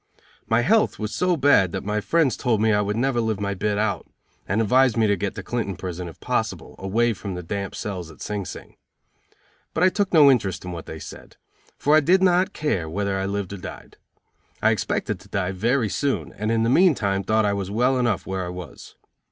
[0.47, 3.53] My health was so bad that my friends told me I would never live my
[3.53, 4.07] bit out,
[4.47, 8.09] and advised me to get to Clinton prison, if possible, away from the damp cells
[8.09, 8.77] at Sing Sing.
[9.75, 11.37] But I took no interest in what they said,
[11.77, 13.97] for I did not care whether I lived or died.
[14.59, 18.25] I expected to die very soon, and in the meantime thought I was well enough
[18.25, 18.95] where I was.